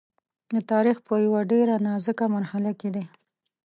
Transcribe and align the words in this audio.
د 0.53 0.55
تاریخ 0.71 0.97
په 1.07 1.13
یوه 1.25 1.41
ډېره 1.51 1.75
نازکه 1.87 2.25
مرحله 2.35 2.71
کې 2.79 2.89
دی. 2.95 3.05